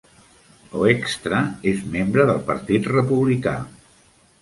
[0.79, 1.43] Hoekstra
[1.73, 3.59] és membre del partit republicà.